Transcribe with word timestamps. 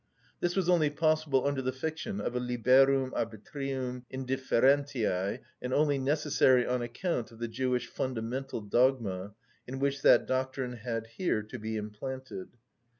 This 0.39 0.55
was 0.55 0.67
only 0.67 0.89
possible 0.89 1.45
under 1.45 1.61
the 1.61 1.71
fiction 1.71 2.19
of 2.19 2.35
a 2.35 2.39
liberum 2.39 3.11
arbitrium 3.11 4.01
indifferentiæ, 4.11 5.41
and 5.61 5.73
only 5.75 5.99
necessary 5.99 6.65
on 6.65 6.81
account 6.81 7.31
of 7.31 7.37
the 7.37 7.47
Jewish 7.47 7.85
fundamental 7.85 8.61
dogma, 8.61 9.35
in 9.67 9.77
which 9.77 10.01
that 10.01 10.25
doctrine 10.25 10.73
had 10.77 11.05
here 11.05 11.43
to 11.43 11.59
be 11.59 11.77
implanted. 11.77 12.49